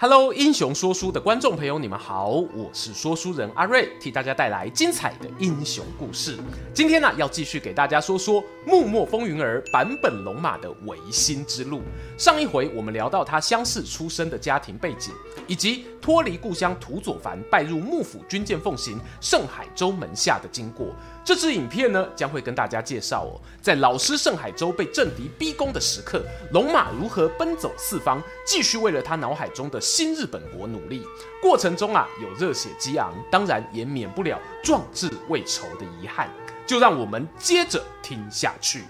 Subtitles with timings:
[0.00, 6.38] Hello，英雄说书的观众朋友，你们好，我是说书人阿瑞，替大家带来精彩的英雄故事。
[6.72, 11.82] 今天呢，要继续给大家说说幕末风云儿版本龙马的维新之路。
[12.16, 15.12] 上一回我们聊到他相似出身的家庭背景，
[15.48, 20.86] 以及脱离故乡土佐藩，拜入幕府军舰奉行盛海洲门下的经过。
[21.22, 31.02] 这支影片呢，将会跟大家介绍哦，在老师盛海洲被政敌逼宫的时刻，龙马如何奔走四方，继续为了他脑海中的新日本国努力。
[31.42, 36.30] 过程中啊，有热血激昂，当然也免不了壮志未酬的遗憾。
[36.66, 38.84] 就让我们接着听下去。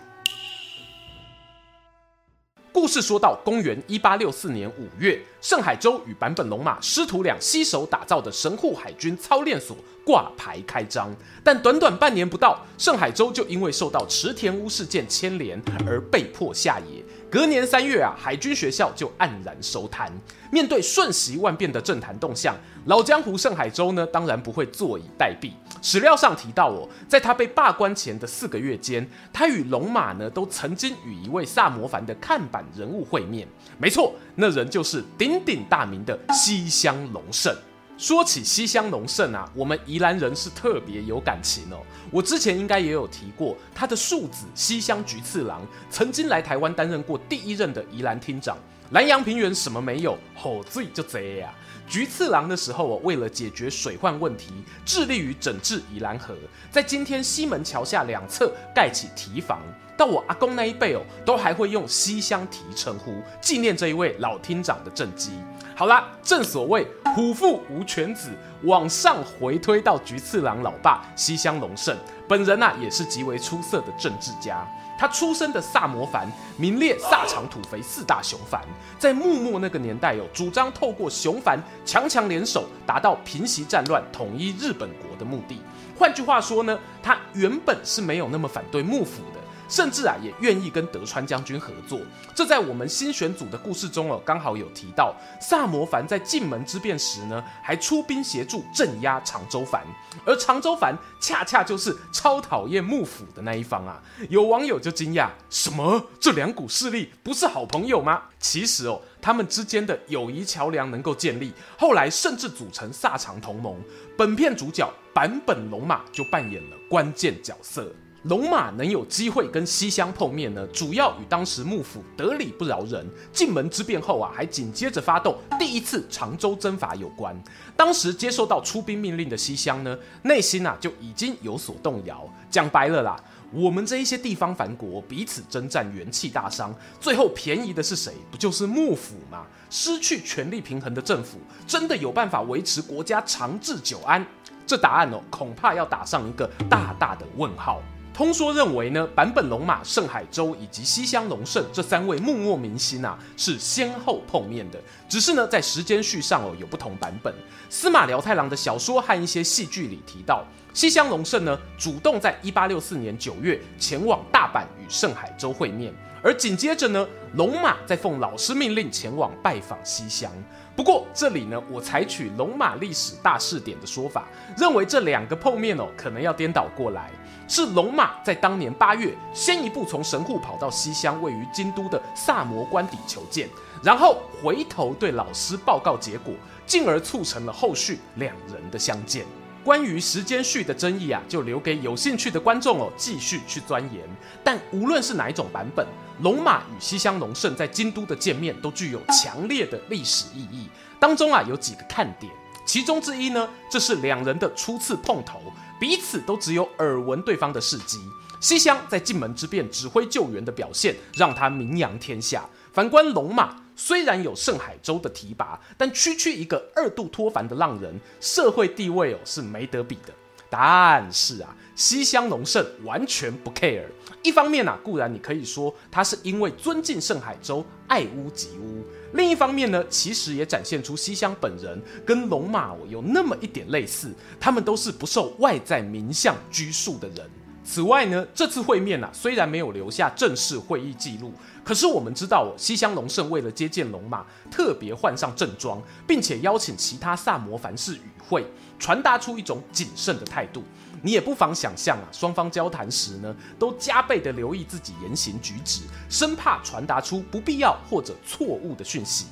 [2.88, 17.04] 是说到公元一八六四年五月，盛海洲与坂本龙马师徒俩携手打造的神户海军操练所挂牌开张，但短短半年不到，盛海洲就因为受到池田屋事件牵连而被迫下野。
[17.30, 20.10] 隔年三月啊，海军学校就黯然收摊。
[20.50, 25.50] 面对瞬息万变的政坛动向，老江湖盛海洲呢，当然不会坐以待毙。
[25.82, 33.46] 史料上提到哦，在他被罢官前的四个月间，他与龙马呢都曾经与一位萨摩藩的看板人物会面。
[33.76, 37.54] 没错，那人就是鼎鼎大名的西乡隆盛。
[37.98, 41.82] 说起西乡隆盛啊，我们宜兰人是特别有感情哦。
[42.12, 48.56] 我之前应该也有提过，他的庶子西乡菊次郎曾经来台湾担任过第一任的宜兰厅长。
[48.92, 51.52] 兰阳平原什么没有，好醉就贼啊。
[51.88, 54.52] 菊次郎的时候哦，为了解决水患问题，
[54.84, 56.36] 致力于整治宜兰河，
[56.70, 59.60] 在今天西门桥下两侧盖起堤防。
[59.96, 65.32] 到我阿公那一辈哦，都还会用西乡堤称呼，纪念这一位老厅长的政绩。
[65.78, 66.84] 好啦，正所谓
[67.14, 68.30] 虎父无犬子，
[68.64, 74.66] 往上回推到菊次郎老爸西乡隆盛，本人啊也是极为出色的政治家。
[74.98, 78.60] 他出身的萨摩藩名列萨长土肥四大雄藩，
[78.98, 85.62] 在幕末那个年代有主张透过雄藩强强联手，达到平息战乱、统一日本国的目的。
[85.96, 89.38] 换句话说呢，他原本是没有那么反对幕府的。
[89.68, 92.00] 甚至啊，也愿意跟德川将军合作。
[92.34, 95.14] 这在我们新选组的故事中哦，刚好有提到。
[95.40, 99.82] 萨摩藩在进门之变时呢，还出兵协助镇压长州藩，
[100.24, 104.02] 而长州藩恰恰就是超讨厌幕府的那一方啊。
[104.28, 106.02] 有网友就惊讶：什么？
[106.18, 108.22] 这两股势力不是好朋友吗？
[108.40, 113.76] 其实哦，他们之间的友谊桥梁能够建立，后来甚至组成萨长同盟。
[114.16, 117.92] 本片主角坂本龙马就扮演了关键角色。
[118.24, 127.40] 龙马能有机会跟西乡碰面呢，主要与当时幕府得理不饶人，进门之变后啊，还紧接着发动第一次长州征伐有关。
[127.76, 132.28] 当时接受到出兵命令的西乡呢，内心啊就已经有所动摇。
[132.50, 133.16] 讲白了啦，
[133.52, 138.12] 我们这一些地方藩国彼此征战，元气大伤，最后便宜的是谁？
[138.32, 139.46] 不就是幕府吗？
[139.70, 141.38] 失去权力平衡的政府，
[141.68, 144.26] 真的有办法维持国家长治久安？
[144.66, 147.80] 这答案哦，恐怕要打上一个大大的问号。
[148.18, 157.32] 通说认为呢，坂本龙马、盛海洲以及西乡隆盛这三位幕末明星啊，是先后碰面的，只是呢，在时间序上哦有不同版本。
[157.70, 160.44] 司马辽太郎的小说和一些戏剧里提到，
[160.74, 170.28] 西乡隆盛呢主动在一八六四年九月前往大阪与盛海洲会面，而紧接着呢，龙马再奉老师命令前往拜访西乡。
[170.74, 174.26] 不过这里呢，我采取龙马历史大事典的说法，
[174.56, 177.10] 认为这两个碰面哦，可能要颠倒过来，
[177.48, 183.48] 是龙马在当年八月先一步从神户跑到西乡位于京都的萨摩官邸求见，
[183.82, 186.34] 然后回头对老师报告结果，
[186.66, 189.24] 进而促成了后续两人的相见。
[189.64, 194.02] 关于时间序的争议啊，就留给有兴趣的观众哦继续去钻研。
[194.44, 195.86] 但无论是哪一种版本，
[196.22, 200.68] 龙马与西乡隆盛在京都的见面都具有强烈的历史意义。
[200.98, 202.32] 当中啊有几个看点，
[202.64, 205.40] 其中之一呢，这是两人的初次碰头，
[205.78, 208.00] 彼此都只有耳闻对方的事迹。
[208.40, 212.48] 西乡在进门之变指挥救援的表现，让他名扬天下。
[212.72, 220.14] 反观龙马，虽然有盛海洲的提拔，但区区一个二度脱凡的浪人，社会地位哦是没得比的。
[220.50, 223.84] 但是啊，西乡隆盛完全不 care。
[224.22, 237.30] 一方面啊，固然你可以说他是因为尊敬盛海洲，爱屋及乌；另一方面呢，其实也展现出西乡本人跟龙马有那么一点类似，他们都是不受外在名相拘束的人。
[237.64, 241.32] 此外呢，这次会面啊，虽然没有留下正式会议记录，
[241.68, 248.42] 可是我们知道，西乡隆盛为了接见龙马，特别换上正装，并且邀请其他萨摩藩士与会，
[248.78, 250.64] 传达出一种谨慎的态度。
[251.02, 259.26] 你也不妨想象啊，双方交谈时呢，都加倍的留意自己言行举止，生怕传达出不必要或者错误的讯息。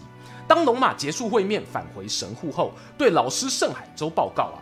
[0.46, 4.60] 当龙马结束会面返回神户后，对老师盛海舟报告啊，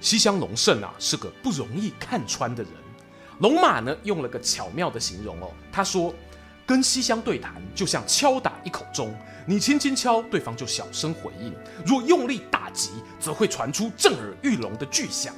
[0.00, 2.72] 西乡隆盛啊是个不容易看穿的人。
[3.40, 6.14] 龙马呢用了个巧妙的形容哦，他说，
[6.70, 9.12] 跟西乡对谈就像敲打一口钟，
[9.44, 11.50] 你轻轻敲，对方就小声回应；
[11.84, 15.34] 若用力打击，则会传出震耳欲聋的巨响。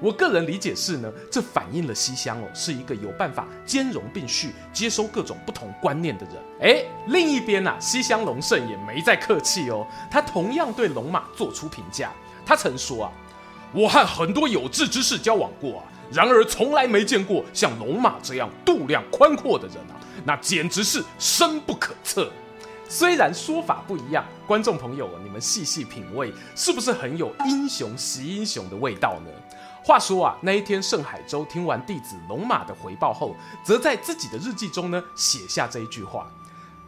[0.00, 6.34] 我个人理解是呢，这反映了西乡哦是一个有办法兼容并蓄、接收各种不同观念的人。
[6.60, 12.12] 哎，另一边呐、啊，西乡隆盛也没再客气哦，他同样对龙马做出评价。
[12.46, 13.12] 他曾说啊，
[13.72, 22.30] 我和很多有志之士交往过啊，然而从来没见过像龙马这样度量宽阔的人啊，那简直是深不可测。
[22.88, 29.30] 虽然说法不一样，观众朋友你们细细品味，是不是很有英雄惜英雄的味道呢？
[29.84, 36.30] 话说啊，那一天盛海舟听完弟子龙马的回报后，则在自己的日记中呢写下这一句话：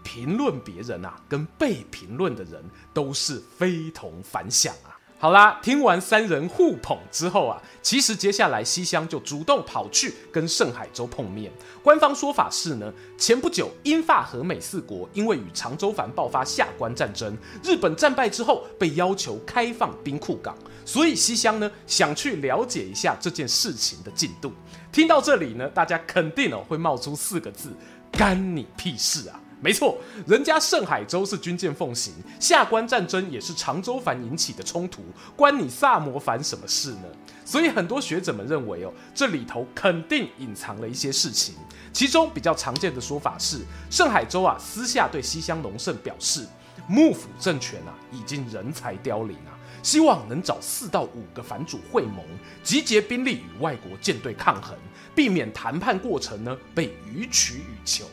[0.03, 4.90] 评论别人啊，跟被评论的人都是非同凡响啊。
[5.23, 11.53] 好啦，听完三人互捧之后啊，其实接下来西乡就主动跑去跟盛海洲碰面。
[11.83, 20.57] 官方说法是呢，前不久英法和美四国因为与长州藩爆发下关战争，日本战败之后被要求开放兵库港，
[20.87, 24.51] 所以西乡呢想去了解一下这件事情的进度。
[24.91, 27.69] 听到这里呢，大家肯定哦会冒出四个字：
[28.11, 29.39] 干你屁事啊！
[29.63, 35.03] 没错，人家盛海州是军舰奉行，下关战争也是长州藩引起的冲突，
[35.37, 37.05] 关你萨摩藩什么事呢？
[37.45, 41.55] 所以很多学者们认为哦，这里头肯定隐藏了一些事情。
[41.93, 43.59] 其中比较常见的说法是，
[43.91, 46.47] 盛海州啊私下对西乡隆盛表示，
[46.89, 49.53] 幕府政权啊已经人才凋零啊，
[49.83, 52.25] 希望能找四到五个藩主会盟，
[52.63, 54.75] 集结兵力与外国舰队抗衡，
[55.15, 58.07] 避免谈判过程呢被予取予求。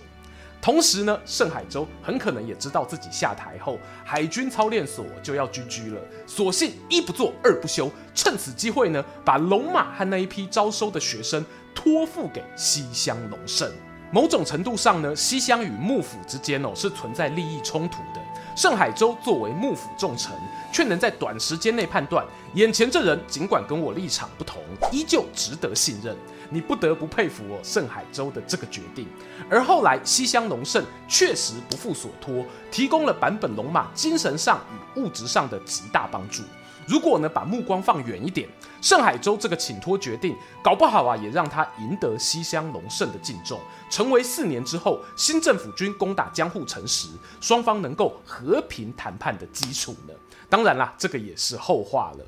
[0.61, 13.71] 同时呢，盛海舟很可能也知道自己下台后，海军操练所就要居居了，索性一不做二不休，趁此机会呢，把龙马和那一批招收的学生托付给西乡隆盛。
[14.11, 18.21] 某种程度上呢，西乡与幕府之间哦是存在利益冲突的。
[18.55, 20.31] 盛海舟作为幕府重臣，
[20.73, 22.25] 却能在短时间内判断，
[22.55, 24.61] 眼前这人尽管跟我立场不同，
[24.91, 26.15] 依旧值得信任。
[26.49, 29.07] 你不得不佩服我盛海洲的这个决定。
[29.49, 36.43] 而后来西乡隆盛确实不负所托，提供了坂本龙马精神上与物质上的极大帮助。
[36.87, 38.47] 如果呢把目光放远一点，
[38.81, 43.59] 盛海洲这个请托决定，搞不好啊也让他赢得西乡隆盛的敬重，
[43.89, 47.09] 成为四年之后新政府军攻打江户城时，
[47.41, 50.13] 双方能够和平谈判的基础呢。
[50.49, 52.25] 当然啦，这个也是后话了。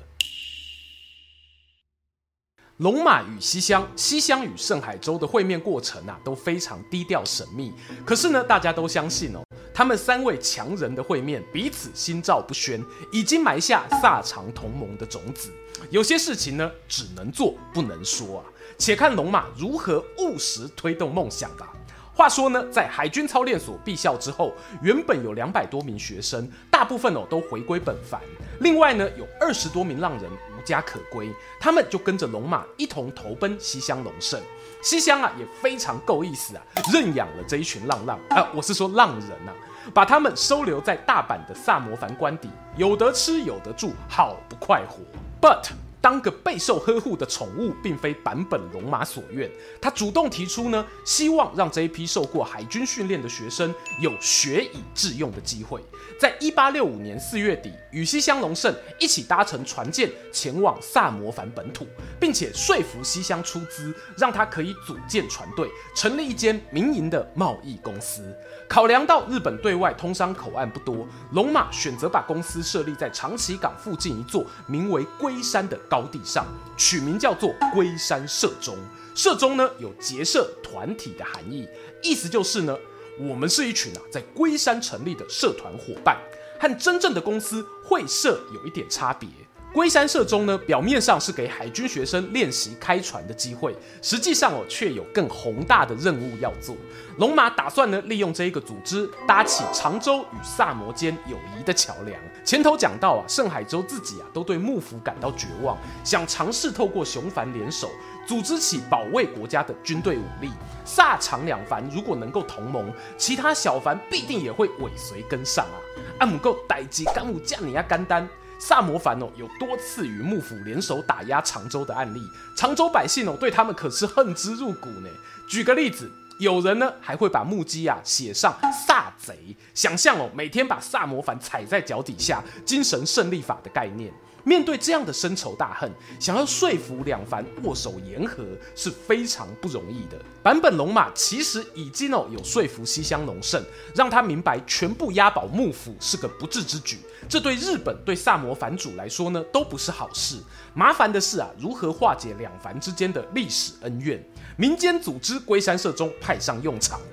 [2.80, 7.74] 龙马与西乡，西乡与盛海舟的会面过程啊，都非常低调神秘。
[8.06, 9.44] 可是呢，大家都相信哦，
[9.74, 12.82] 他们三位强人的会面，彼此心照不宣，
[13.12, 15.50] 已经埋下萨长同盟的种子。
[15.90, 18.44] 有些事情呢，只能做不能说啊。
[18.78, 21.68] 且看龙马如何务实推动梦想吧。
[22.14, 28.18] 话说呢，在海军操练所毕校之后，原本有两百多名学生，大部分哦都回归本藩。
[28.60, 30.30] 另外呢，有二十多名浪人
[30.64, 34.40] 家可归，他们就跟着龙马一同投奔西乡隆盛。
[34.82, 36.62] 西乡啊也非常够意思啊，
[36.92, 39.52] 认养了这一群浪浪啊、呃，我是说浪人啊，
[39.92, 44.98] 把他们收留在大阪的萨摩藩官邸，有得吃有得住，好不快活。
[45.40, 45.70] But
[46.00, 49.50] 当个备受呵护的宠物，并非坂本龙马所愿。
[49.80, 55.80] 他主动提出呢，希望让这一批受过海军训练的学生有学以致用的机会。
[56.18, 61.86] 在一八六五年四月底，与西乡隆盛一起搭乘船舰前往萨摩藩本土，
[62.18, 68.34] 并且说服西乡出资，让他可以组建船队，成立一间民营的贸易公司。
[68.68, 76.46] 考量到日本对外通商口岸不多，龙马选择把公司设立在长崎港附近一座名为龟山的高地上，
[76.78, 78.78] 取名叫做龟山社中。
[79.14, 81.68] 社中呢有结社团体的含义，
[82.02, 82.78] 意思就是呢，
[83.18, 86.16] 我们是一群啊在龟山成立的社团伙伴，
[86.60, 89.28] 和真正的公司会社有一点差别。
[89.72, 93.72] 龟山社中呢，表面上是给海军学生练习开船的机会，
[94.02, 96.76] 实际上哦，却有更宏大的任务要做。
[97.18, 102.20] 龙马打算呢，利用这一个组织，搭起长州与萨摩间友谊的桥梁。
[102.44, 107.88] 前头讲到啊，盛海洲自己啊，都对幕府感到绝望，想尝试透过熊藩联手，
[108.26, 110.50] 组织起保卫国家的军队武力。
[110.84, 115.78] 萨长两藩如果能够同盟，其他小藩必定也会尾随跟上啊。
[116.18, 118.28] 阿姆够代志干姆将你啊干单。
[118.60, 122.22] 萨摩藩哦，有多次与幕府联手打压长州的案例，
[122.54, 125.08] 长州百姓哦，对他们可是恨之入骨呢。
[125.48, 128.54] 举个例子，有人呢还会把目击啊写上
[128.86, 134.12] 萨贼，想象哦，每天把萨摩藩踩在脚底下，精神胜利法的概念。
[134.44, 138.44] 面对这样的深仇大恨，想要说服两藩握手言和
[138.74, 140.18] 是非常不容易的。
[140.42, 143.62] 坂本龙马其实已经哦有说服西乡隆盛，
[143.94, 150.36] 让他明白全部押宝幕府是个不智之举，这对日本对萨摩藩主来说呢都不是好事。
[150.72, 154.22] 麻烦的是啊，如何化解两藩之间的历史恩怨？
[154.56, 157.06] 民间组织龟山社中派上用场了。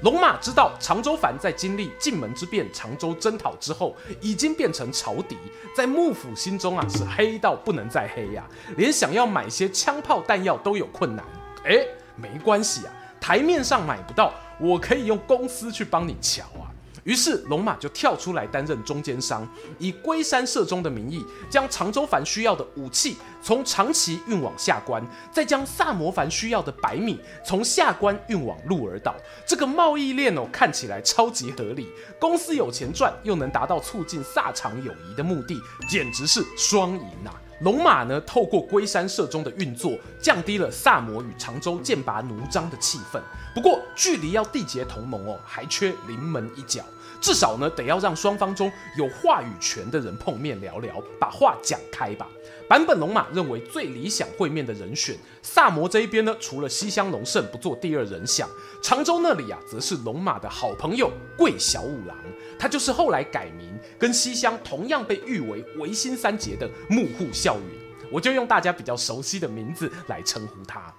[0.00, 5.36] 龙马知道常州藩在经历晋门之变、常州征讨之后，已经变成朝敌，
[5.76, 8.44] 在幕府心中啊是黑到不能再黑呀、
[8.76, 11.24] 连想要买些枪炮弹药都有困难。
[11.64, 16.71] 哎，没关系啊，台面上买不到，我可以用公司去帮你瞧啊。
[17.04, 29.14] 于是龙马就跳出来担任中间商，以龟山社中的名义，将长州藩需要的武器从长崎运往下关，再将萨摩藩需要的白米从下关运往鹿儿岛。
[29.46, 31.88] 这个贸易链哦，看起来超级合理，
[32.20, 37.34] 公司有钱赚，又能达到促进萨长友谊的目的，简直是双赢啊！
[37.62, 43.20] 龙马呢，透过龟山社中的运作，降低了萨摩与长州剑拔弩张的气氛。
[43.54, 46.82] 不过，距离要缔结同盟哦，还缺临门一脚。
[47.22, 52.28] 至少呢，得要让双方中有话语权的人碰面聊聊，把话讲开吧。
[52.68, 58.48] 版本龙马认为最理想会面的人选，萨摩这一边呢，除了西乡隆盛不做第二人想，
[58.82, 62.16] 长州那里啊，则是龙马的好朋友桂小五郎，
[62.58, 70.92] 他就是后来改名，跟西乡同样被誉为维新三杰的幕户孝允，我就用大家比较熟悉的名字来称呼他。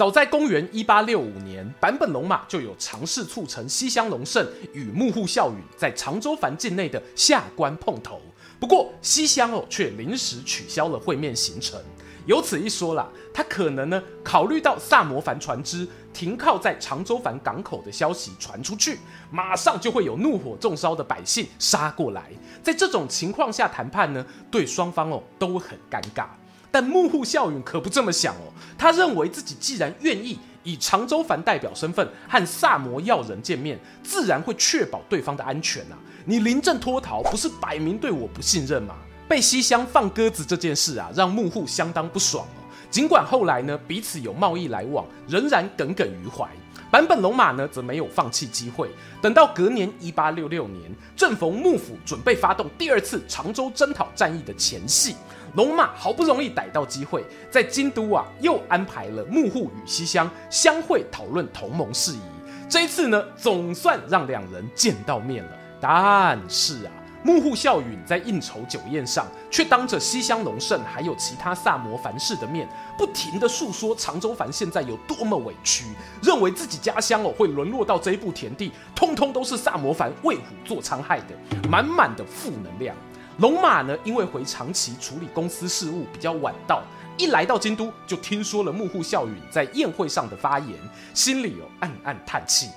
[0.00, 4.42] 早在公元一八六五年，坂本龙马就有尝试促成西乡隆盛
[4.72, 8.18] 与木户孝允在长州藩境内的下关碰头，
[8.58, 11.78] 不过西乡哦却临时取消了会面行程。
[12.24, 18.98] 由此一说啦，他可能呢考虑到萨摩藩船只停靠在长州藩港口的消息传出去，
[19.30, 22.30] 马上就会有怒火中烧的百姓杀过来，
[22.62, 26.24] 在这种情况下谈判呢，对双方哦都很尴尬。
[26.70, 35.98] 但木户孝允可不这么想哦，他认为自己既然愿意以长州藩代表身份和萨摩要人见面，自然会确保对方的安全啊！
[36.24, 38.94] 你临阵脱逃，不是摆明对我不信任吗？
[39.26, 42.60] 被西乡放鸽子这件事啊，让木户相当不爽哦。
[42.90, 46.48] 尽管后来呢彼此有贸易来往，仍然耿耿于怀。
[46.90, 48.90] 坂本龙马呢则没有放弃机会，
[49.22, 55.14] 等到隔年一八六六年，正逢幕府准备发动第二次长州征讨战役的前夕。
[55.54, 62.20] 龙马好不容易逮到机会，在京都啊又安排了幕户与西乡相会讨论同盟事宜。
[62.68, 65.50] 这一次呢，总算让两人见到面了。
[65.80, 66.92] 但是啊，
[67.24, 75.84] 幕户孝允在应酬酒宴上，却当着西乡隆盛还有其他萨摩藩士的面，不停地诉说长州藩现在有多么委屈，
[76.22, 81.34] 认为自己家乡哦会沦落到这一步田地，通通都是萨摩藩为虎作伥害的，
[81.68, 82.94] 满满的负能量。
[83.38, 86.82] 龙马呢，因为回长崎处理公司事务比较晚到，
[87.16, 90.78] 一来到京都就听说了幕户孝允在宴会上的发言，
[91.14, 92.68] 心里有暗暗叹气：“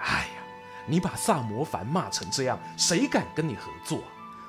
[0.00, 0.42] 哎呀，
[0.86, 4.02] 你把萨摩凡骂成这样，谁敢跟你合作？”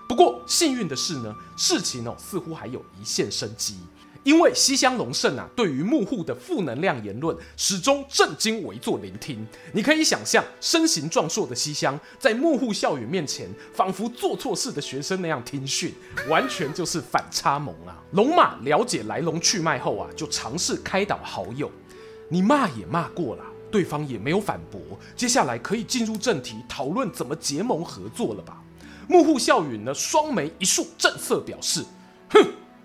[0.08, 3.80] 不过幸运的是呢，事情哦似乎还有一线生机。
[4.24, 9.46] 因为西乡隆盛啊，对于幕户的负能量言论始终震惊围坐聆听。
[9.74, 15.94] 你可以想象，身形壮硕的西乡在幕户孝允面前，仿佛做错事的学生那样听训，
[16.28, 18.04] 完全就是反差萌啊！
[18.12, 21.72] 龙马了解来龙去脉后啊，就尝试开导好友
[22.28, 24.82] ：“你骂也骂过了，对方也没有反驳，
[25.16, 28.62] 接下来可以进入正题，讨论怎么结盟合作了吧？”
[29.08, 31.86] 幕户孝允呢，双眉一竖，正色表示
[32.30, 32.40] ：“哼。”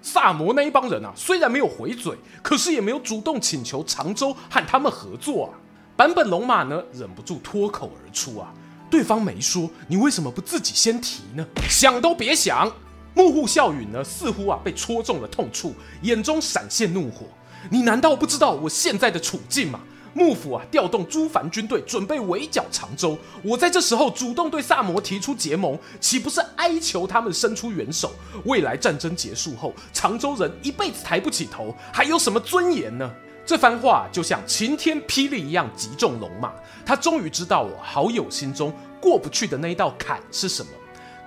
[0.04, 5.50] 萨摩那一帮人啊，虽然没有回嘴，可是也没有主动请求长州和他们合作啊。
[5.96, 8.52] 坂本龙马呢，忍不住脱口而出啊
[8.90, 12.70] ：“对方没说，你为什么不自己先提呢？”想都别想！
[13.14, 17.24] 幕户孝允呢，似乎啊被戳中了痛处，眼中闪现怒火
[17.70, 19.80] ：“你难道不知道我现在的处境吗？
[20.14, 28.12] 幕府啊调动诸藩军队准备围剿长州，我在这时候主动对萨摩提出结盟，岂不是哀求他们伸出援手？
[28.44, 33.10] 未来战争结束后，长州人一辈子抬不起头，还有什么尊严呢？
[33.44, 36.52] 这番话就像晴天霹雳一样击中龙马，
[36.86, 40.70] 他终于知道我好友心中过不去的那一道坎是什么。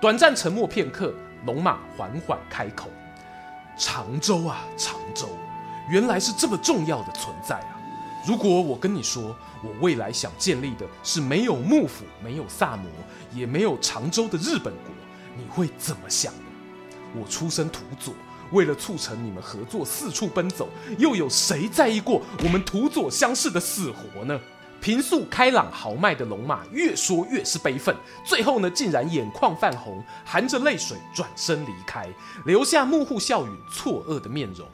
[0.00, 1.14] 短暂沉默片刻，
[1.46, 2.88] 龙马缓缓开口
[3.78, 5.28] ：“长州啊，长州，
[5.90, 7.77] 原来是这么重要的存在啊！
[8.26, 12.90] 如果我跟你说，我未来想建立的是没有幕府、没有萨摩、
[13.32, 14.92] 也没有长州的日本国，
[15.36, 16.40] 你会怎么想呢？
[17.14, 18.14] 我出身土佐。”
[18.50, 24.40] 为了促成你们合作，四处奔走，又有谁在意过我们土佐相氏的死活呢？
[24.80, 27.94] 平素开朗豪迈的龙马越说越是悲愤，
[28.24, 32.08] 最后呢，竟然眼眶泛红，含着泪水转身离开，
[32.46, 34.66] 留下幕户孝允错愕的面容。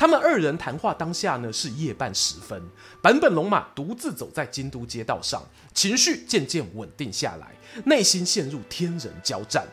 [0.00, 2.58] 他们二人谈话当下呢，是夜半时分，
[3.02, 5.42] 坂本龙马独自走在京都街道上，
[5.74, 7.54] 情绪渐渐稳定下来，
[7.84, 9.66] 内心陷入天人交战。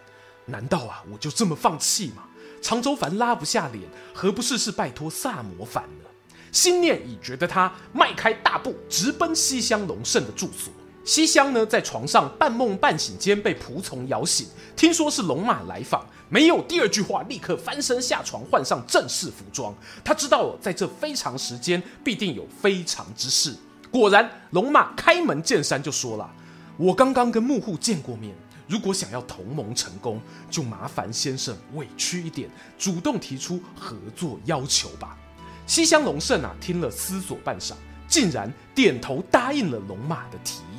[0.48, 2.24] 难道啊，我就这么放弃吗？
[2.62, 6.10] 长州藩拉不下脸，何不试试拜托萨摩藩呢？
[6.51, 10.74] 心念已决的他迈开大步，直奔西乡隆盛的住所。
[11.07, 14.45] 西乡呢，在床上半梦半醒间被仆从摇醒，
[14.75, 19.73] 听说是龙马来访，没有第二句话，立刻翻身下床，换上正式服装。
[20.03, 23.55] 他知道在这非常时间，必定有非常之事。
[23.89, 26.29] 果然，龙马开门见山就说了
[26.75, 28.35] ：“我刚刚跟幕户见过面。”
[28.67, 30.19] 如果想要同盟成功，
[30.51, 35.17] 就麻烦先生委屈一点，主动提出合作要求吧。
[35.65, 37.71] 西乡隆盛啊，听了思索半晌，
[38.09, 40.76] 竟然点头答应了龙马的提议。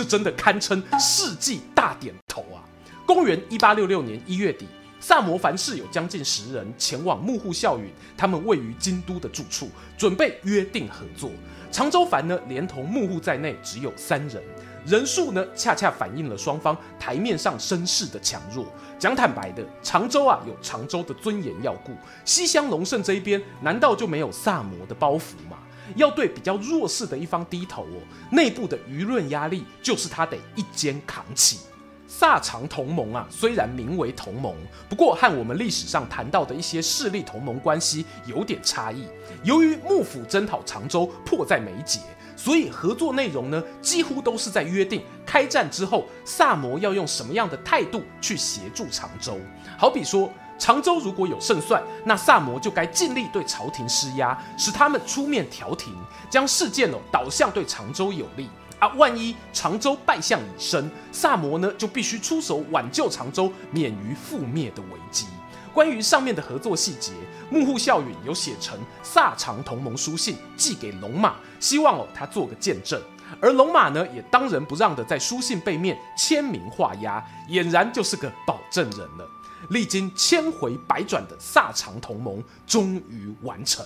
[0.00, 2.64] 这真的堪称世纪大点头啊！
[3.06, 4.66] 公元一八六六年一月底，
[4.98, 11.30] 萨摩凡士有将近十人前往木户孝允他们位于京都的住处，准备约定合作。
[11.70, 14.42] 长州藩呢，连同木户在内，只有三人。
[14.86, 18.64] 人数呢，恰恰反映了双方台面上声势的强弱。
[18.98, 21.92] 讲坦白的，长州啊有长州的尊严要顾，
[22.24, 25.58] 西乡隆盛这一边难道就没有萨摩的包袱吗？
[25.96, 31.58] 要对比较弱势的一方低头哦，内部的舆论压力就是他得一肩扛起。
[32.06, 34.54] 萨长同盟啊，虽然名为同盟，
[34.88, 39.06] 不过和我们历史上谈到的一些势力同盟关系有点差异。
[39.44, 42.00] 由于幕府征讨长州迫在眉睫。
[42.36, 49.38] 所以合作内容呢，几乎都是在约定开战之后，萨摩要用什么样的态度去协助长州。
[49.76, 55.94] 好比说，长州如果有胜算，那萨摩就该尽力对朝廷施压，使他们出面调停，
[56.28, 58.46] 将事件哦导向对长州有利
[58.78, 58.88] 啊。
[58.88, 65.26] 万一长州败相已深，萨摩呢就必须出手挽救长州，免于覆灭的危机。
[65.72, 67.12] 关于上面的合作细节，
[67.48, 73.00] 幕户孝允有写成萨长同盟书信寄给龙马，希望哦他做个见证。
[73.40, 79.26] 而龙马呢，也当仁不让的在书信背面签名画押，俨然就是个保证人了。
[79.68, 83.84] 历经千回百转的萨长同盟终于完成。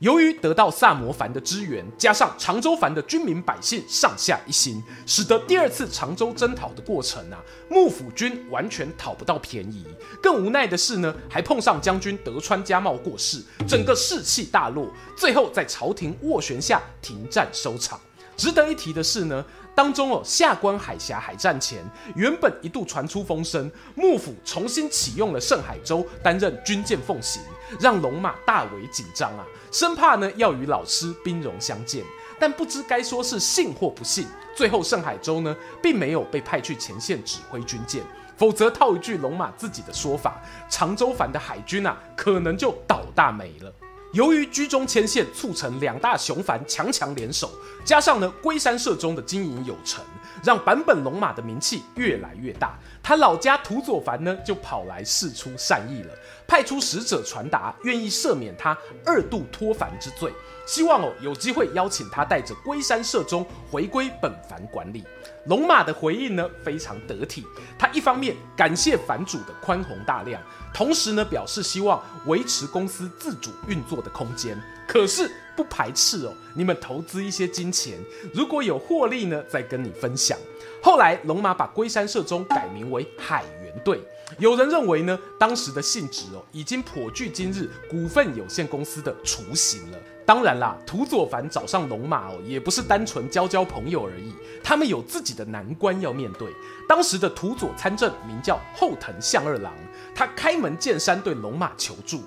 [0.00, 9.84] 由于得到萨摩藩的支援，加上长州藩的军民百姓上下一心，使得第二次长州征讨的过程啊，幕府军完全讨不到便宜。
[10.22, 18.00] 更无奈的是呢，还碰上将军德川家茂过世，整个士气大落，最后在朝廷斡旋下停战收场。
[18.36, 19.44] 值得一提的是呢，
[19.78, 21.78] 当中哦，下关海峡海战前，
[22.16, 27.40] 原本一度传出风声，幕府重新启用了盛海舟担任军舰奉行，
[27.78, 32.02] 让龙马大为紧张啊，生怕呢要与老师兵戎相见。
[32.40, 38.02] 但不知该说是幸或不幸，最后盛海舟呢并没有被派去前线指挥军舰，
[38.36, 43.72] 否则套一句龙马自己的说法，长州藩的海军啊可能就倒大霉了。
[44.12, 47.50] 由于居中牵线，促成两大雄藩强强联手，
[47.84, 50.02] 加上呢龟山社中的经营有成，
[50.42, 52.78] 让坂本龙马的名气越来越大。
[53.02, 56.14] 他老家土佐藩呢就跑来释出善意了，
[56.46, 60.32] 派出使者传达，愿意赦免他二度脱藩之罪，
[60.66, 65.04] 希望哦有机会邀请他带着龟山社中回归本藩管理。
[65.48, 67.44] 龙马的回应呢非常得体，
[67.78, 70.40] 他一方面感谢反主的宽宏大量。
[70.74, 77.98] 同时呢，表示希望维持公司自主运作的空间，可是不排斥哦，你们投资一些金钱，
[78.34, 80.38] 如果有获利呢，再跟你分享。
[80.82, 84.00] 后来龙马把龟山社中改名为海员队，
[84.38, 89.98] 有人认为呢，当时的性质哦，已经颇具今日股份有限公司的雏形了。
[90.26, 96.52] 当然啦，土佐藩找上龙马哦，也不是单纯交交朋友而已，他们有自己的难关要面对。
[96.86, 99.72] 当时的土佐参政名叫后藤象二郎，
[100.14, 102.20] 他开门见山对龙马求助：“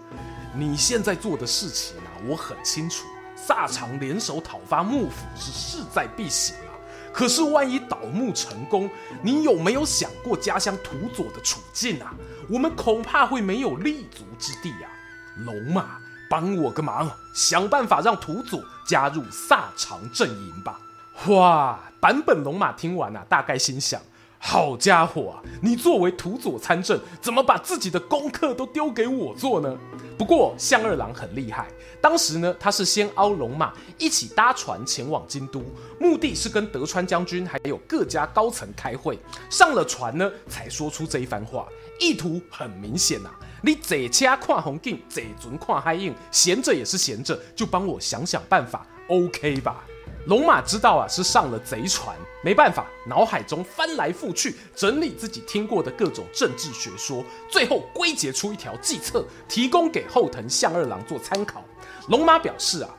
[0.58, 3.06] 你现在做的事情啊，我很清楚。
[3.36, 6.70] 萨长联手讨伐幕府是势在必行啊。
[7.13, 8.89] 可是万一盗墓成功，
[9.21, 12.13] 你有没有想过家乡土佐的处境啊？
[12.50, 14.89] 我们恐怕会没有立足之地啊！
[15.45, 15.97] 龙马，
[16.30, 20.80] 帮我个忙，想办法让土佐加入萨长阵营吧！
[21.28, 24.02] 哇，版本龙马听完啊，大概心想。
[24.43, 25.43] 好家伙啊！
[25.62, 29.77] 你作为土佐参政，怎么把自己的功课都丢给我做呢？
[30.17, 31.67] 不过相二郎很厉害，
[32.01, 35.63] 当时呢，他是先邀龙马一起搭船前往京都，
[35.99, 39.19] 目的是跟德川将军还有各家高层开会。
[39.51, 41.67] 上了船呢，才说出这一番话，
[41.99, 43.39] 意图很明显呐、啊。
[43.62, 49.86] 你这车跨红景，这船跨海印，闲着也是闲着，就帮我想想办法，OK 吧？
[50.27, 61.63] 龙马知道啊，是上了贼船，没办法，脑海中翻来覆去整理自己听过的各种政治学说，最后归结出一条计策，提供给后藤象二郎做参考。
[62.10, 62.89] 龙马表示啊，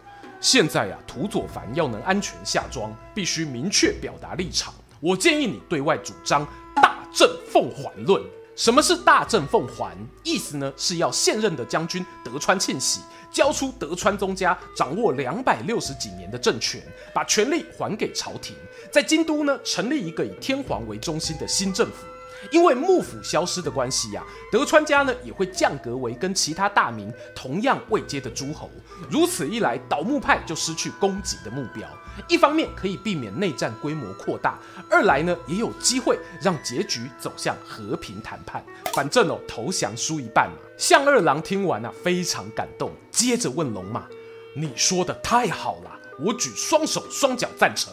[0.40, 4.74] 现在啊，土佐藩要能安全下庄，必须明确表达立场。
[4.98, 8.20] 我建议你对外主张大政奉还论。
[8.54, 9.96] 什么是大政奉还？
[10.24, 13.00] 意思呢，是要现任的将军德川庆喜。
[13.32, 16.80] 交出德川宗家掌握两百六十几年的政权，
[17.14, 18.54] 把权力还给朝廷，
[18.90, 22.06] 在京都呢，成立一个以天皇为中心的新政府。
[22.50, 28.68] 因为幕府消失的关系呀、德川家呢也会降格为跟其他大名同样位阶的诸侯。
[29.08, 31.88] 如此一来，倒幕派就失去攻击的目标。
[32.28, 34.58] 一方面可以避免内战规模扩大，
[34.90, 38.64] 二来呢也有机会让结局走向和平谈判。
[38.92, 40.56] 反正哦，投降输一半嘛。
[40.76, 44.06] 向二郎听完啊，非常感动，接着问龙马
[44.54, 47.92] ：“你说的太好了，我举双手双脚赞成。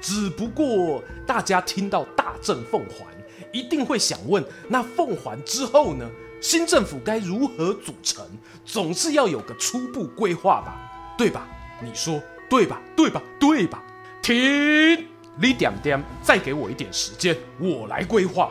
[0.00, 3.06] 只不过大家听到大政奉还。”
[3.52, 6.08] 一定会想问，那奉还之后呢？
[6.40, 8.24] 新政府该如何组成？
[8.64, 10.80] 总是要有个初步规划吧，
[11.18, 11.48] 对吧？
[11.82, 12.80] 你说对吧？
[12.96, 13.22] 对吧？
[13.38, 13.82] 对吧？
[14.20, 15.06] 停！
[15.40, 18.50] 你点点，再给我一点时间，我来规划。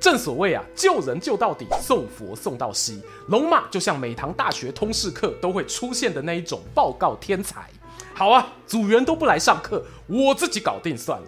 [0.00, 3.02] 正所谓啊，救人救到底，送佛送到西。
[3.28, 7.68] 龙马就像每堂大学通识课都会出现的那一种报告天才。
[8.14, 11.26] 好啊，组员都不来上课，我自己搞定算了。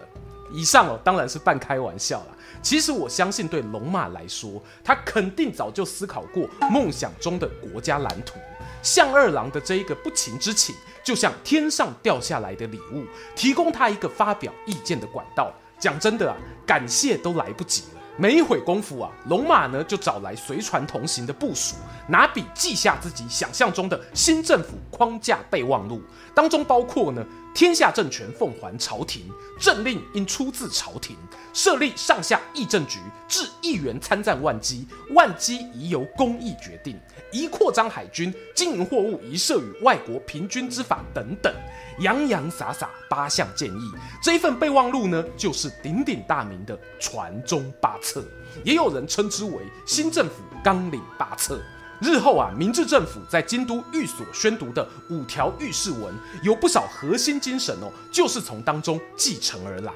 [0.51, 2.35] 以上哦，当然是半开玩笑啦。
[2.61, 8.39] 其实我相信，对龙马来说，他肯定早就思考过梦想中的国家蓝图。
[8.81, 10.73] 向二郎的这一个不情之请，
[11.09, 13.03] 就像天上掉下来的礼物，
[13.35, 15.51] 提供他一个发表意见的管道。
[15.79, 18.01] 讲真的啊，感谢都来不及了。
[18.15, 25.99] 没一会功夫啊，龙马呢就找来随船同行的部属，拿笔记下自己想象中的新政府框架备忘录，
[26.35, 31.17] 当中包括呢，天下政权奉还朝廷，政令应出自朝廷，
[31.53, 36.97] 设立上下议政局，置议员参战万机，万机宜由公议决定，
[37.31, 41.53] 宜扩张海军，经营货物宜设与外国平均之法等等。
[41.99, 43.91] 洋洋洒洒八项建议，
[44.23, 48.23] 这一份备忘录呢，就是鼎鼎大名的传中八策，
[48.63, 51.61] 也有人称之为新政府纲领八策。
[52.01, 59.91] 日后啊，明治政府在京都寓所宣读的五条御誓文，有不少核心精神哦，就是从当中继承而来。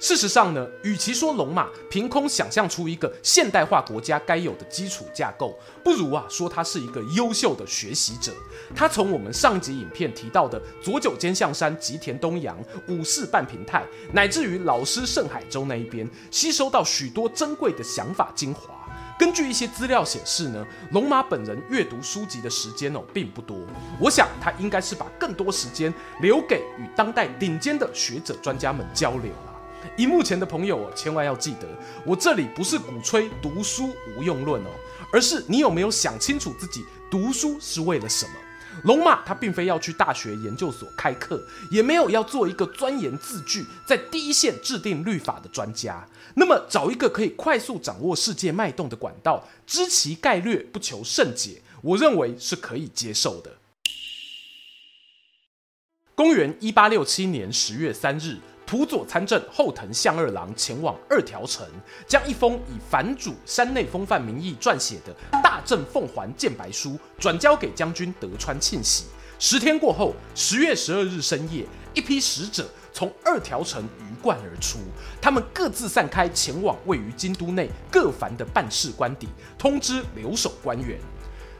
[0.00, 8.32] 事实上呢，与其说龙马凭空想象出一个现代化国家该有的基础架构，不如啊说他是一个优秀的学习者。
[8.74, 18.81] 他从我们上集影片提到的佐久间象山、吉田东洋、武士半平太，乃至于老师盛海舟那一边，吸收到许多珍贵的想法精华。
[19.22, 23.56] 根据一些资料显示呢，龙马本人阅读书籍的时间哦并不多。
[24.00, 29.62] 我想他应该是把更多时间留给与当代顶尖的学者专家们交流了。
[29.96, 31.68] 荧幕前的朋友哦，千万要记得，
[32.04, 34.70] 我这里不是鼓吹读书无用论哦，
[35.12, 38.32] 而是你有没有想清楚自己读书是为了什么？
[38.84, 46.06] 龙马他并非要去大学研究所开课，也没有要做一个钻研字句，在第一线制定律法的专家。
[46.34, 53.52] 那么找一个可以快速掌握世界脉动的管道，知其概略，不求甚解，我认为是可以接受的。
[56.14, 58.38] 公元一八六七年十月三日。
[58.72, 61.62] 辅佐参政后藤象二郎前往二条城，
[62.06, 69.04] 将一封以藩主山内丰范名义撰写的大政奉还荐白书转交给将军德川庆喜。
[69.38, 74.78] 十天过后，十月十二日深夜，一批使者从二条城鱼贯而出，
[75.20, 80.98] 他们各自散开，前往位于京都内各藩的办事官邸，通知留守官员，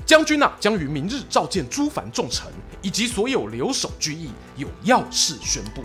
[0.07, 5.83] 将军啊将于明日召见诸藩重臣以及所有留守居役，有要事宣布。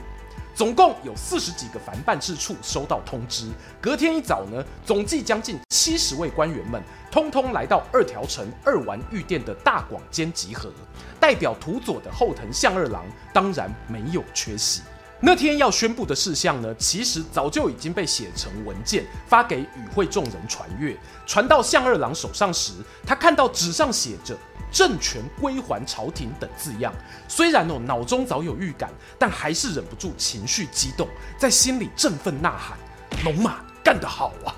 [0.58, 10.74] 总共有四十几个凡办事处收到通知，隔天一早呢，总计将近七十位官员们，通通来到二条城二丸御殿的大广间集合。
[11.20, 14.82] 代表土佐的后藤象二郎当然没有缺席。
[15.20, 20.98] 那天要宣布的事项呢，其实早就已经被写成文件，发给与会众人传阅。
[21.28, 22.74] 传到象二郎手上时，
[23.06, 24.36] 他看到纸上写着
[24.72, 26.94] “政权归还朝廷”等字样，
[27.28, 32.78] 虽然哦脑中早有预感，但还是忍不住情绪激动，在心里振奋呐喊
[33.24, 34.54] ：“龙马干得好啊！”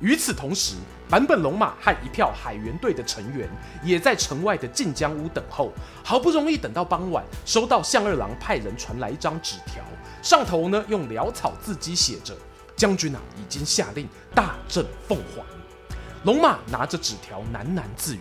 [0.00, 0.76] 与此同时，
[1.08, 3.48] 坂本龙马和一票海援队的成员
[3.82, 5.72] 也在城外的晋江屋等候。
[6.04, 9.82] 好不容易等到傍晚，收到向二郎派人传来一张纸条，
[10.22, 12.32] 上头呢用潦草字迹写着
[12.76, 15.42] ：“将军啊，已经下令大政奉还。”
[16.22, 18.20] 龙马拿着纸条喃喃自语：“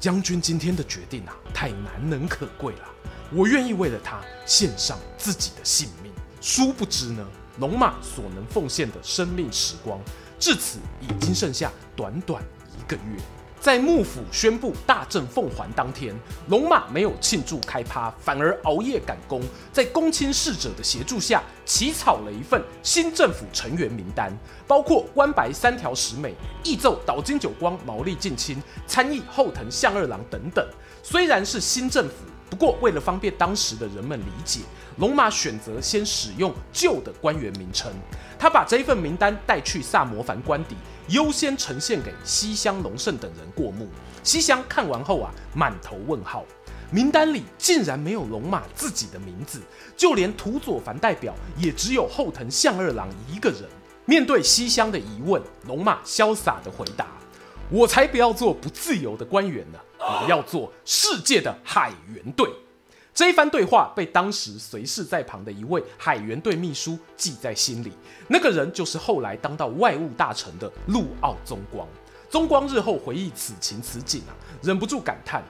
[0.00, 2.88] 将军今天的决定啊，太难能可贵了，
[3.30, 6.10] 我愿意为了他献上自己的性命。”
[6.40, 7.24] 殊不知呢，
[7.58, 10.00] 龙马所能奉献的生命时光。
[10.38, 12.42] 至此已经剩下短短
[12.78, 13.20] 一个月，
[13.60, 16.14] 在幕府宣布大政奉还当天，
[16.48, 24.32] 龙马没有庆祝开趴，反而熬夜赶工，在公卿侍者的协助下起草了一份新政府成员名单，
[24.66, 30.66] 包括关白三条实美、义奏岛津久光、毛利近亲、参议后藤象二郎等等。
[31.02, 32.14] 虽然是新政府，
[32.48, 34.60] 不过为了方便当时的人们理解，
[34.96, 37.92] 龙马选择先使用旧的官员名称。
[38.40, 40.74] 他把这一份名单带去萨摩藩官邸，
[41.08, 43.86] 优先呈现给西乡隆盛等人过目。
[44.22, 46.42] 西乡看完后啊，满头问号，
[46.90, 49.60] 名单里竟然没有龙马自己的名字，
[49.94, 53.64] 就连土佐藩代表也只有后藤象二郎一个人。
[54.06, 57.08] 面对西乡的疑问，龙马潇洒地回答
[57.68, 62.50] ：“我才不要做不自由的官员呢，我要做世界的海员队。”
[63.12, 67.92] 这一番对话被当时随侍在旁的一位海员队秘书记在心里，
[68.28, 71.86] 那个人就是后来当到外务大臣的陆奥宗光。
[72.30, 75.42] 宗光日后回忆此情此景啊，忍不住感叹：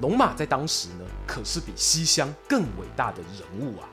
[0.00, 3.88] 龙马在当时呢，可是比西乡更伟大的人物啊！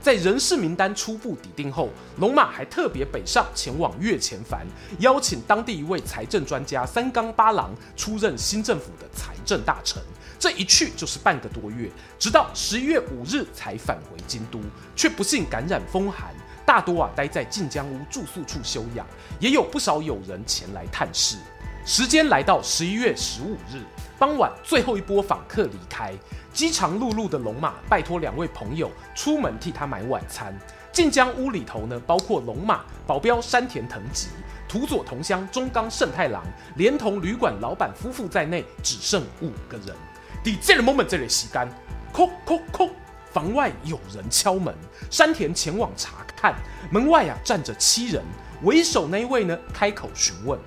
[0.00, 4.66] 在人事名单初步拟定后，龙马还特别北上前往越前藩，
[5.00, 10.02] 邀请当地一位财政专家三冈八郎出任新政府的财政大臣。
[10.40, 14.58] 这一去就是半个多月，直到十一月五日才返回京都，
[14.96, 19.06] 却不幸感染风寒，大多啊待在晋江屋住宿处休养，
[19.38, 21.36] 也有不少友人前来探视。
[21.84, 23.82] 时间来到十一月十五日
[24.18, 26.14] 傍晚，最后一波访客离开，
[26.54, 30.58] 饥肠辘辘的龙马拜托两位朋友出门替他买晚餐。
[30.90, 34.28] 晋江屋里头呢，包括龙马、保镖山田藤吉、
[34.66, 36.42] 土佐同乡中冈胜太郎，
[36.76, 39.94] 连同旅馆老板夫妇在内，只剩五个人。
[40.42, 41.68] 第这个 moment 这里洗干，
[42.14, 42.88] 叩叩叩，
[43.30, 44.74] 房外有人敲门。
[45.10, 46.54] 山田前往查看，
[46.90, 48.24] 门外啊站着七人，
[48.62, 50.58] 为首那一位呢开口询问：“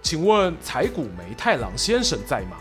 [0.00, 2.56] 请问柴谷梅太郎先生在吗？”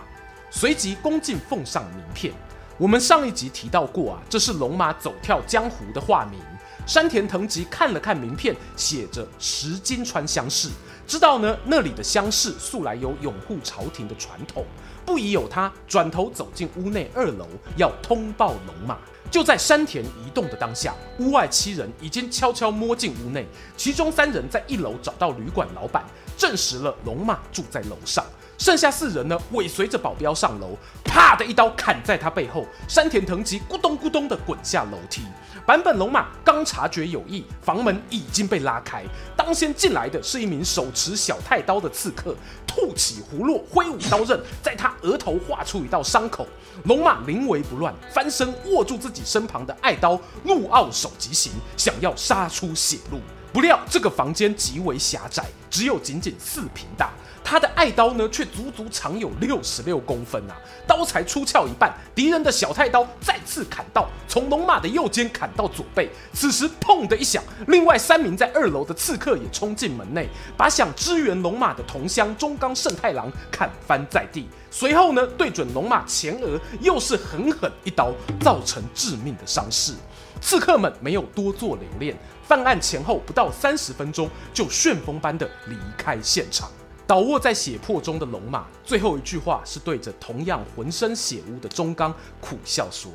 [0.51, 2.33] 随即恭敬奉上名片。
[2.77, 6.41] 我们上一集提到过啊，这是龙马走跳江湖的化名。
[6.85, 10.69] 山田藤吉看了看名片，写着石金川乡士，
[11.07, 14.65] 知道呢那里的乡士素来有拥护朝廷的传统。
[15.05, 18.97] 不疑有他，转头走进屋内二楼，要通报龙马。
[19.31, 23.45] 就在山田移动的当下，屋外七人已经悄悄摸进屋内，
[23.77, 26.03] 其中三人在一楼找到旅馆老板，
[26.35, 28.25] 证实了龙马住在楼上。
[28.57, 35.21] 剩下四人呢，尾随着保镖上楼，啪的一刀砍在他背后，山田藤吉咕咚咕咚的滚下楼梯。
[35.69, 39.05] 版本龙马刚察觉有异，房门已经被拉开，
[39.38, 46.47] 当先进来的是一名手持小太刀的刺客，吐起葫芦，挥舞刀刃，在他额头划出一道伤口。
[46.86, 53.19] 龙马临危不乱，翻身握住自己身旁的爱刀，怒傲手疾行，想要杀出血路。
[53.51, 57.12] 不料这个房间极为狭窄，只有仅仅四平大。
[57.43, 60.53] 他的爱刀呢，却足足长有六十六公分啊！
[60.85, 66.12] 刀才出鞘一半，敌人的小太刀再次砍到，从龙马的右肩砍到左背。
[66.31, 74.47] 此时砰的一响，另外三名在二楼的刺客也冲进门内，把想支援龙马的同乡中冈胜太郎砍翻在地。
[74.69, 79.93] 随后呢，对准龙马前额又是狠狠一刀，造成致命的伤势。
[80.41, 86.71] 刺客们没有多做留恋，犯案前后不到三十分钟，就旋风般的离开现场。
[87.06, 93.12] 倒卧在血泊中的龙马，最后一句话是对着同样浑身血污的中冈苦笑说：“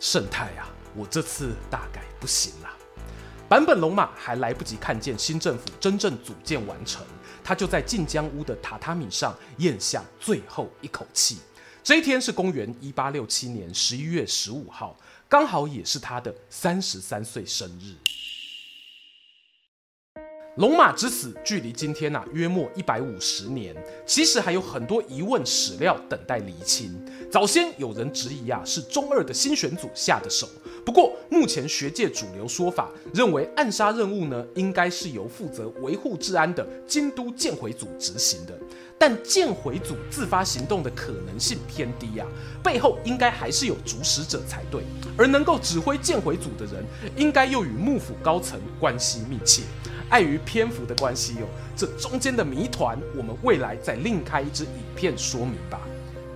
[0.00, 2.68] 胜太啊，我这次大概不行了。”
[3.48, 7.04] 坂本龙马还来不及看见新政府真正组建完成，
[7.44, 11.38] 他就在近江屋的榻榻米上咽下最后一口气。
[11.84, 14.96] 这一天是公元一八六七年十一月十五号，
[15.28, 17.94] 刚好也是他的三十三岁生日。
[20.56, 26.98] 龙马之死距离今天呐、约莫一百五十年，其实还有很多疑问史料等待厘清。
[27.30, 30.48] 早先有人质疑啊是中二的新选组下的手，
[30.84, 38.58] 不过目前学界主流说法认为暗杀任务呢应该是由负责维护治安的京都剑回组执行的，
[38.98, 42.26] 但剑回组自发行动的可能性偏低啊，
[42.62, 44.82] 背后应该还是有主使者才对，
[45.18, 46.84] 而能够指挥剑回组的人
[47.16, 49.62] 应该又与幕府高层关系密切。
[50.08, 55.80] 碍于篇幅的关系哟，这中间的谜团，我们未来再另开一支影片说明吧。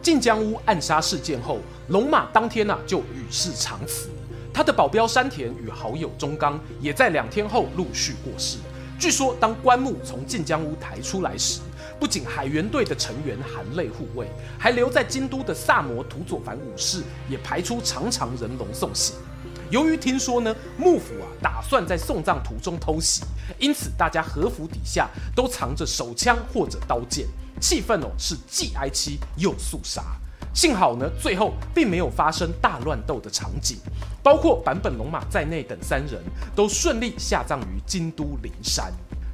[0.02, 4.08] 近江屋暗杀事件后，龙马当天呐、啊、就与世长辞，
[4.52, 8.58] 他的保镖山田与好友中冈也在两天后陆续过世。
[8.98, 11.60] 据说当棺木从近江屋抬出来时，
[12.00, 14.26] 不仅海援队的成员含泪护卫，
[14.58, 19.14] 还留在京都的萨摩土佐藩武士也排出长长人龙送行。
[19.70, 23.22] 由于听说呢，幕府啊打算在送葬途中偷袭，
[23.58, 27.26] 因此大家和服底下都藏着手枪或者刀剑，
[27.60, 30.02] 气氛哦是既哀戚又肃杀。
[30.52, 33.76] 幸好呢，最后并没有发生大乱斗的场景，
[34.24, 36.20] 包括坂本龙马在内等三人
[36.56, 38.92] 都顺利下葬于京都灵山。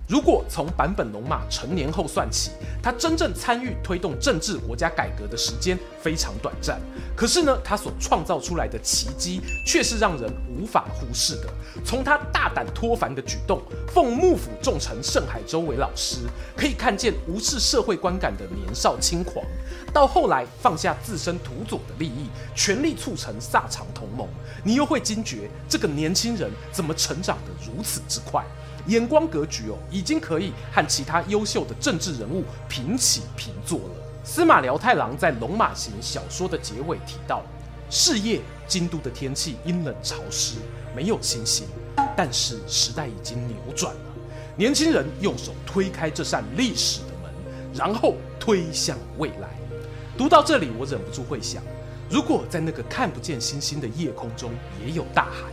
[0.09, 6.81] 如果从坂本龙马成年后算起，他真正参与推动政治国家改革的时间非常短暂。
[7.17, 11.49] 可是呢，他所创造出来的奇迹却是让人无法忽视的。
[11.85, 16.19] 从他大胆脱凡的举动，奉幕府重臣盛海舟为老师，
[16.57, 19.45] 可以看见无视社会观感的年少轻狂，
[19.93, 24.29] 到后来放下自身土佐的利益，全力促成萨长同盟，
[24.63, 28.45] 你又会惊觉这个年轻人怎么成长得如此之快。
[28.87, 33.95] 眼光格局哦，已经可以和其他优秀的政治人物平起平坐了。
[34.25, 37.43] 司马辽太郎在《龙马行》小说的结尾提到，
[37.89, 40.57] 是夜京都的天气阴冷潮湿，
[40.95, 41.67] 没有星星，
[42.17, 44.01] 但是时代已经扭转了。
[44.57, 47.33] 年轻人用手推开这扇历史的门，
[47.73, 49.49] 然后推向未来。
[50.19, 51.63] 读到这里，我忍不住会想，
[52.11, 54.51] 如果在那个看不见星星的夜空中
[54.85, 55.53] 也有大海，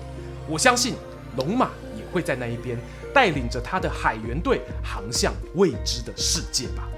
[0.49, 0.95] 我相信
[1.37, 2.79] 龙马也会在那一边。
[3.13, 6.89] 带领着他的海员队航向未知的世界吧。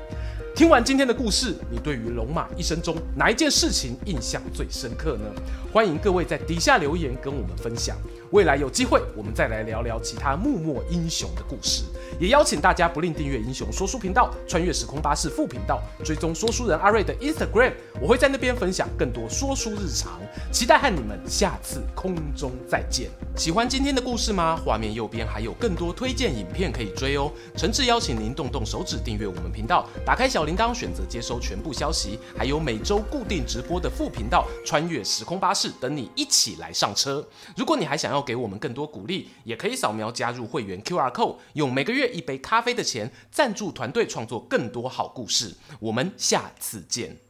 [0.55, 5.25] 听完今天的故事，你对于龙马一生中哪一件事情印象最深刻呢？
[5.73, 7.97] 欢迎各位在底下留言跟我们分享。
[8.31, 11.83] 未来有机会，我们再来聊聊其他幕末英雄的故事。
[12.19, 20.21] 也邀请大家不吝订阅英雄说书频道、穿越时空巴士副频道，追踪说书人阿瑞的 Instagram，我会在那边分享更多说书日常。
[20.53, 23.09] 期待和你们下次空中再见。
[23.35, 24.57] 喜欢今天的故事吗？
[24.63, 27.29] 画面右边还有更多推荐影片可以追哦。
[27.57, 37.27] 诚挚邀请您动动手指订阅我们频道，打开小铃铛，选择接收全部消息，还有每周固定直播的副频道穿越时空巴士等你一起来上车。
[37.57, 45.55] 如果你还想要给我们更多鼓励，也可以扫描加入会员 QR Code，用每个月一杯咖啡的钱赞助团队创作更多好故事。
[45.79, 47.24] 我们下次见。